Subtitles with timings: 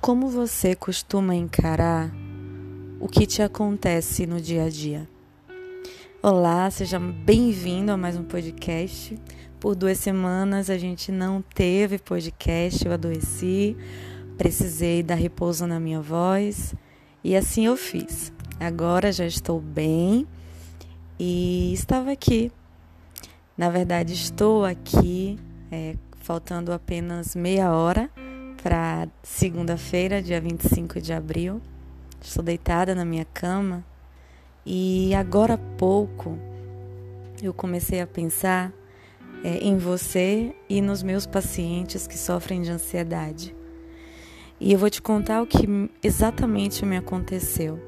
[0.00, 2.10] Como você costuma encarar
[2.98, 5.06] o que te acontece no dia a dia?
[6.22, 9.20] Olá, seja bem-vindo a mais um podcast.
[9.60, 13.76] Por duas semanas a gente não teve podcast, eu adoeci,
[14.38, 16.74] precisei dar repouso na minha voz
[17.22, 18.32] e assim eu fiz.
[18.58, 20.26] Agora já estou bem
[21.18, 22.50] e estava aqui.
[23.54, 25.38] Na verdade, estou aqui,
[25.70, 28.10] é, faltando apenas meia hora
[28.62, 31.60] para segunda-feira, dia 25 de abril.
[32.20, 33.84] Estou deitada na minha cama
[34.64, 36.38] e agora há pouco
[37.42, 38.70] eu comecei a pensar
[39.42, 43.54] é, em você e nos meus pacientes que sofrem de ansiedade.
[44.60, 45.66] E eu vou te contar o que
[46.02, 47.80] exatamente me aconteceu.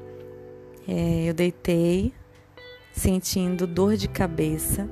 [0.87, 2.11] É, eu deitei
[2.91, 4.89] sentindo dor de cabeça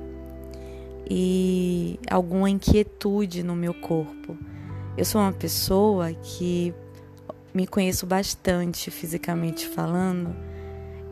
[1.10, 4.38] e alguma inquietude no meu corpo.
[4.96, 6.74] Eu sou uma pessoa que
[7.54, 10.36] me conheço bastante fisicamente falando,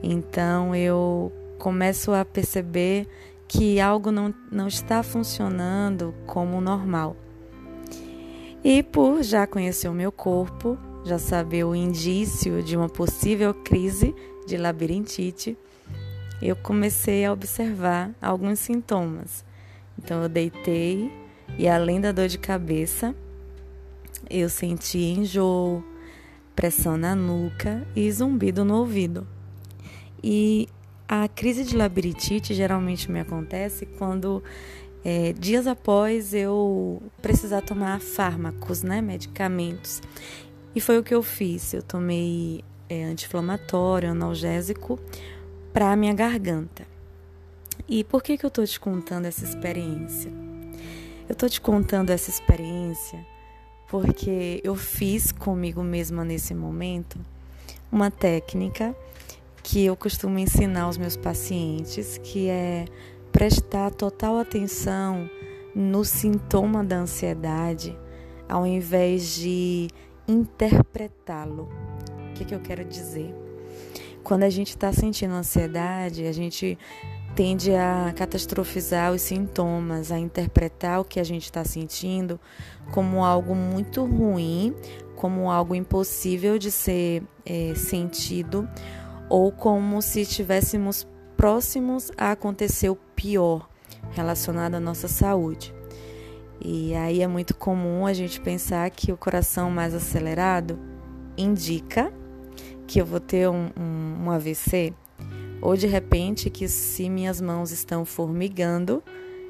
[0.02, 3.08] então eu começo a perceber
[3.48, 7.16] que algo não, não está funcionando como normal.
[8.62, 14.14] E por já conhecer o meu corpo, já saber o indício de uma possível crise
[14.46, 15.56] de labirintite,
[16.42, 19.42] eu comecei a observar alguns sintomas.
[19.98, 21.10] Então eu deitei
[21.58, 23.14] e além da dor de cabeça,
[24.30, 25.82] eu senti enjoo,
[26.54, 29.26] pressão na nuca e zumbido no ouvido.
[30.22, 30.68] E
[31.08, 34.42] a crise de labirintite geralmente me acontece quando
[35.04, 40.00] é, dias após eu precisar tomar fármacos, né, medicamentos.
[40.74, 41.74] E foi o que eu fiz.
[41.74, 45.00] Eu tomei é, anti-inflamatório, analgésico
[45.72, 46.86] para minha garganta.
[47.88, 50.30] E por que, que eu estou te contando essa experiência?
[51.28, 53.26] Eu estou te contando essa experiência
[53.90, 57.18] porque eu fiz comigo mesma nesse momento
[57.90, 58.94] uma técnica
[59.62, 62.84] que eu costumo ensinar aos meus pacientes, que é
[63.32, 65.28] prestar total atenção
[65.74, 67.96] no sintoma da ansiedade,
[68.48, 69.88] ao invés de
[70.26, 71.68] interpretá-lo.
[72.30, 73.34] O que, que eu quero dizer?
[74.22, 76.78] Quando a gente está sentindo ansiedade, a gente
[77.34, 82.38] tende a catastrofizar os sintomas, a interpretar o que a gente está sentindo
[82.90, 84.74] como algo muito ruim,
[85.16, 88.68] como algo impossível de ser é, sentido,
[89.28, 93.68] ou como se estivéssemos próximos a acontecer o pior
[94.10, 95.74] relacionado à nossa saúde.
[96.62, 100.78] E aí é muito comum a gente pensar que o coração mais acelerado
[101.36, 102.12] indica
[102.86, 104.92] que eu vou ter um, um, um AVC
[105.60, 109.02] ou de repente que se minhas mãos estão formigando,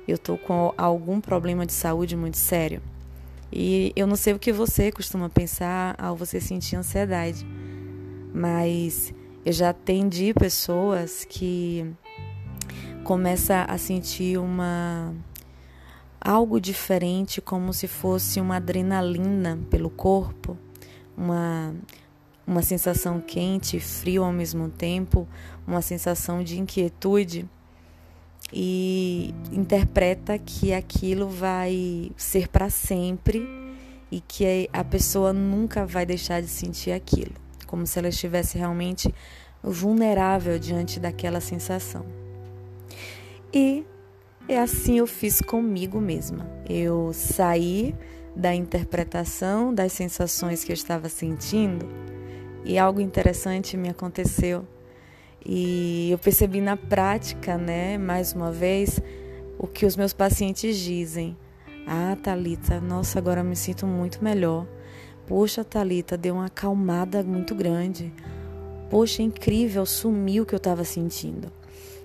[0.07, 2.83] eu estou com algum problema de saúde muito sério.
[3.53, 7.47] E eu não sei o que você costuma pensar ao você sentir ansiedade,
[8.33, 9.13] mas
[9.45, 11.85] eu já atendi pessoas que
[13.05, 15.13] começam a sentir uma
[16.21, 20.57] algo diferente, como se fosse uma adrenalina pelo corpo,
[21.17, 21.75] uma
[22.47, 25.27] uma sensação quente e frio ao mesmo tempo,
[25.67, 27.49] uma sensação de inquietude
[28.53, 33.47] e interpreta que aquilo vai ser para sempre
[34.11, 37.35] e que a pessoa nunca vai deixar de sentir aquilo,
[37.67, 39.15] como se ela estivesse realmente
[39.63, 42.05] vulnerável diante daquela sensação.
[43.53, 43.85] E
[44.49, 46.49] é assim eu fiz comigo mesma.
[46.69, 47.95] Eu saí
[48.35, 51.87] da interpretação das sensações que eu estava sentindo
[52.65, 54.65] e algo interessante me aconteceu.
[55.45, 59.01] E eu percebi na prática, né, mais uma vez,
[59.59, 61.37] o que os meus pacientes dizem.
[61.87, 64.67] Ah, Talita, nossa, agora me sinto muito melhor.
[65.27, 68.13] Poxa, Talita, deu uma acalmada muito grande.
[68.91, 71.51] Poxa, incrível, sumiu o que eu estava sentindo.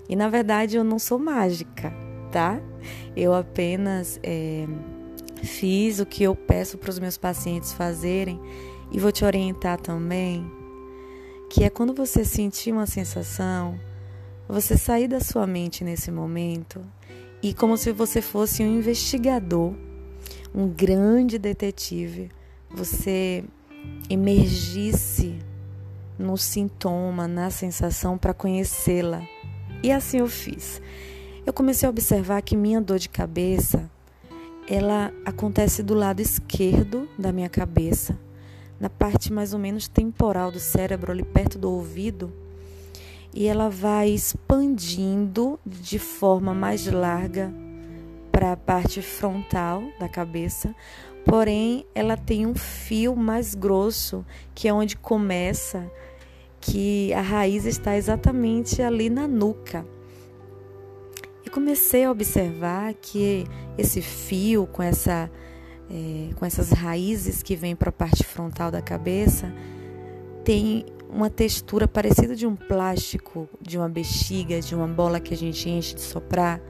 [0.07, 1.91] E na verdade eu não sou mágica,
[2.31, 2.61] tá?
[3.15, 4.67] Eu apenas é,
[5.43, 8.39] fiz o que eu peço para os meus pacientes fazerem
[8.91, 10.49] e vou te orientar também
[11.49, 13.79] que é quando você sentir uma sensação,
[14.47, 16.81] você sair da sua mente nesse momento
[17.41, 19.73] e como se você fosse um investigador,
[20.53, 22.29] um grande detetive,
[22.69, 23.43] você
[24.09, 25.39] emergisse
[26.17, 29.21] no sintoma, na sensação para conhecê-la.
[29.83, 30.81] E assim eu fiz.
[31.45, 33.89] Eu comecei a observar que minha dor de cabeça,
[34.67, 38.24] ela acontece do lado esquerdo da minha cabeça
[38.79, 42.31] na parte mais ou menos temporal do cérebro, ali perto do ouvido,
[43.33, 47.53] e ela vai expandindo de forma mais larga
[48.31, 50.75] para a parte frontal da cabeça,
[51.25, 55.89] porém ela tem um fio mais grosso, que é onde começa,
[56.61, 59.85] que a raiz está exatamente ali na nuca.
[61.45, 63.45] E comecei a observar que
[63.77, 65.29] esse fio com essa
[65.89, 69.53] é, com essas raízes que vêm para a parte frontal da cabeça
[70.43, 75.37] tem uma textura parecida de um plástico, de uma bexiga, de uma bola que a
[75.37, 76.61] gente enche de soprar.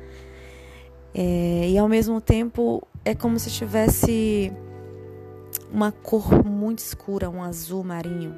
[1.13, 4.51] É, e ao mesmo tempo é como se tivesse
[5.71, 8.35] uma cor muito escura, um azul marinho.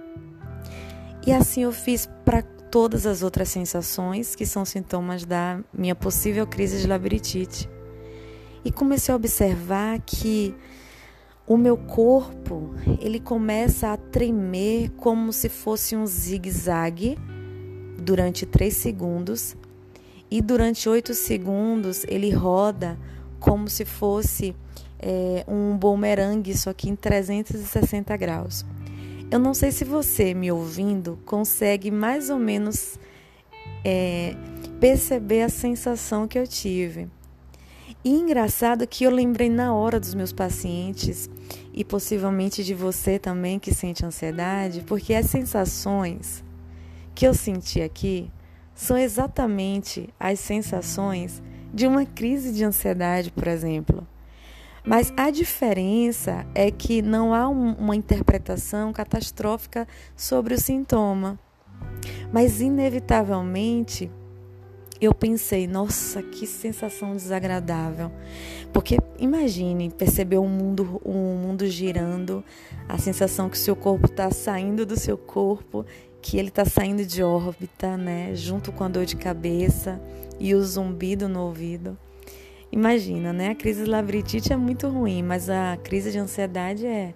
[1.26, 6.48] E assim eu fiz para todas as outras sensações que são sintomas da minha possível
[6.48, 7.70] crise de labirintite.
[8.64, 10.56] E comecei a observar que
[11.48, 17.18] o meu corpo ele começa a tremer como se fosse um zigue-zague
[17.98, 19.56] durante 3 segundos
[20.30, 23.00] e durante 8 segundos ele roda
[23.40, 24.54] como se fosse
[25.00, 28.66] é, um bumerangue, só que em 360 graus.
[29.30, 33.00] Eu não sei se você me ouvindo consegue mais ou menos
[33.84, 34.36] é,
[34.80, 37.10] perceber a sensação que eu tive.
[38.08, 41.30] E engraçado que eu lembrei na hora dos meus pacientes
[41.74, 46.42] e possivelmente de você também que sente ansiedade, porque as sensações
[47.14, 48.32] que eu senti aqui
[48.74, 51.44] são exatamente as sensações
[51.74, 54.08] de uma crise de ansiedade, por exemplo.
[54.86, 61.38] Mas a diferença é que não há um, uma interpretação catastrófica sobre o sintoma.
[62.32, 64.10] Mas, inevitavelmente,
[65.06, 68.12] eu pensei, nossa, que sensação desagradável.
[68.74, 72.44] Porque imagine perceber um mundo, um mundo girando,
[72.88, 75.86] a sensação que seu corpo está saindo do seu corpo,
[76.22, 78.36] que ele está saindo de órbita, né?
[78.36, 80.02] Junto com a dor de cabeça
[80.40, 81.98] e o zumbido no ouvido.
[82.72, 83.50] Imagina, né?
[83.50, 87.14] A crise de labirintite é muito ruim, mas a crise de ansiedade é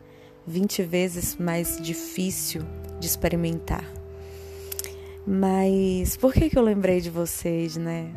[0.48, 2.62] 20 vezes mais difícil
[3.00, 4.01] de experimentar.
[5.26, 8.12] Mas por que, que eu lembrei de vocês, né?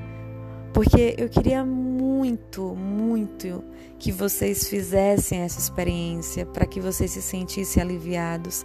[0.73, 3.63] Porque eu queria muito, muito
[3.99, 8.65] que vocês fizessem essa experiência, para que vocês se sentissem aliviados,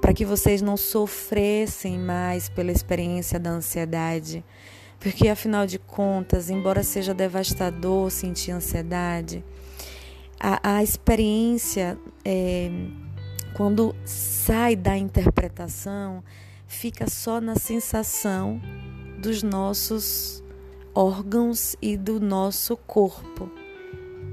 [0.00, 4.44] para que vocês não sofressem mais pela experiência da ansiedade.
[5.00, 9.44] Porque afinal de contas, embora seja devastador sentir ansiedade,
[10.38, 12.70] a, a experiência, é,
[13.54, 16.22] quando sai da interpretação,
[16.68, 18.60] fica só na sensação
[19.18, 20.44] dos nossos
[20.94, 23.50] órgãos e do nosso corpo.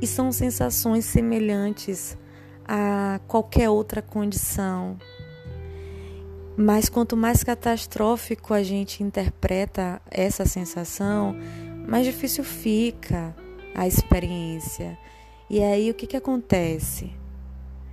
[0.01, 2.17] E são sensações semelhantes
[2.67, 4.97] a qualquer outra condição.
[6.57, 11.35] Mas quanto mais catastrófico a gente interpreta essa sensação,
[11.87, 13.35] mais difícil fica
[13.73, 14.97] a experiência.
[15.49, 17.11] E aí o que, que acontece?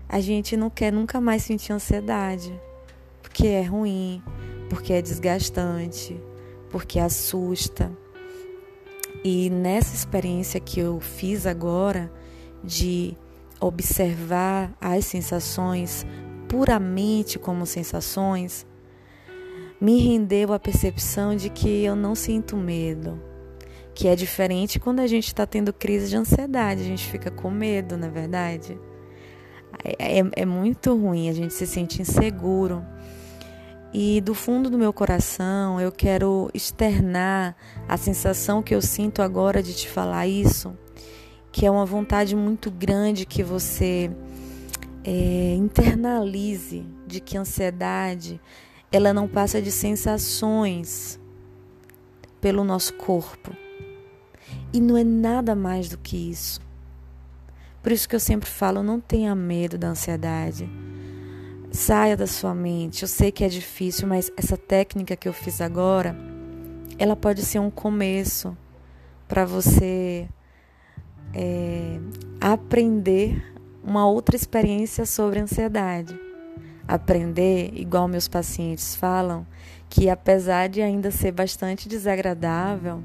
[0.09, 2.53] A gente não quer nunca mais sentir ansiedade
[3.33, 4.23] porque é ruim,
[4.69, 6.23] porque é desgastante,
[6.69, 7.91] porque assusta.
[9.25, 12.13] E nessa experiência que eu fiz agora
[12.63, 13.17] de
[13.59, 16.05] observar as sensações
[16.47, 18.67] puramente como sensações,
[19.81, 23.19] me rendeu a percepção de que eu não sinto medo,
[23.95, 27.51] que é diferente quando a gente está tendo crise de ansiedade, a gente fica com
[27.51, 28.79] medo, na é verdade.
[29.83, 32.85] É, é, é muito ruim, a gente se sente inseguro.
[33.93, 37.55] E do fundo do meu coração eu quero externar
[37.87, 40.77] a sensação que eu sinto agora de te falar isso,
[41.51, 44.11] que é uma vontade muito grande que você
[45.05, 48.41] é, internalize de que ansiedade
[48.91, 51.19] ela não passa de sensações
[52.41, 53.55] pelo nosso corpo.
[54.73, 56.61] E não é nada mais do que isso.
[57.83, 60.69] Por isso que eu sempre falo, não tenha medo da ansiedade.
[61.73, 63.01] Saia da sua mente.
[63.01, 66.15] Eu sei que é difícil, mas essa técnica que eu fiz agora,
[66.99, 68.55] ela pode ser um começo
[69.27, 70.29] para você
[71.33, 71.99] é,
[72.39, 73.43] aprender
[73.83, 76.15] uma outra experiência sobre ansiedade.
[76.87, 79.47] Aprender, igual meus pacientes falam,
[79.89, 83.03] que apesar de ainda ser bastante desagradável,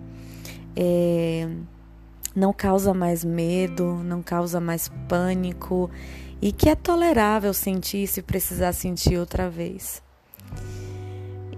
[0.76, 1.48] é,
[2.36, 5.90] não causa mais medo, não causa mais pânico
[6.42, 10.04] e que é tolerável sentir se precisar sentir outra vez.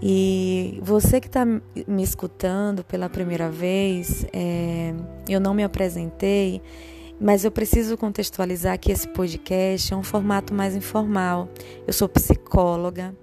[0.02, 4.94] E você que está me escutando pela primeira vez, é,
[5.28, 6.62] eu não me apresentei,
[7.20, 11.50] mas eu preciso contextualizar que esse podcast é um formato mais informal.
[11.86, 13.14] Eu sou psicóloga,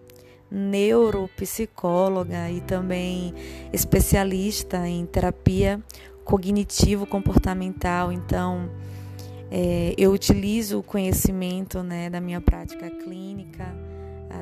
[0.50, 3.32] neuropsicóloga e também
[3.72, 5.82] especialista em terapia
[6.24, 8.12] cognitivo-comportamental.
[8.12, 8.68] Então,
[9.50, 13.66] É, eu utilizo o conhecimento né, da minha prática clínica,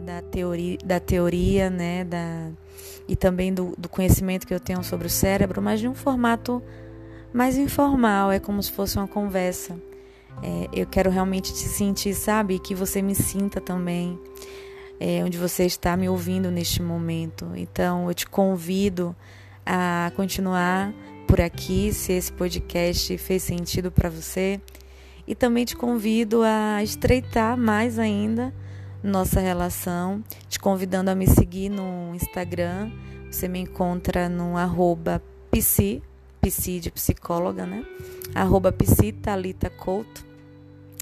[0.02, 2.50] da teoria, da teoria né, da,
[3.08, 6.62] e também do, do conhecimento que eu tenho sobre o cérebro, mas de um formato
[7.32, 9.76] mais informal, é como se fosse uma conversa.
[10.42, 12.58] É, eu quero realmente te sentir, sabe?
[12.58, 14.18] Que você me sinta também,
[15.00, 17.50] é, onde você está me ouvindo neste momento.
[17.54, 19.14] Então, eu te convido
[19.64, 20.92] a continuar
[21.26, 24.60] por aqui, se esse podcast fez sentido para você.
[25.26, 28.52] E também te convido a estreitar mais ainda
[29.04, 32.90] nossa relação, te convidando a me seguir no Instagram.
[33.30, 36.02] Você me encontra no arroba psi,
[36.40, 37.84] psi de psicóloga, né?
[38.34, 40.24] Arroba psi Thalita Couto.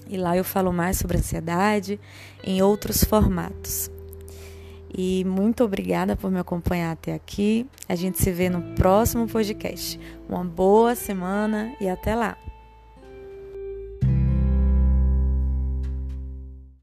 [0.09, 1.97] E lá eu falo mais sobre ansiedade
[2.43, 3.89] em outros formatos.
[4.95, 7.65] E muito obrigada por me acompanhar até aqui.
[7.87, 9.99] A gente se vê no próximo podcast.
[10.27, 12.37] Uma boa semana e até lá!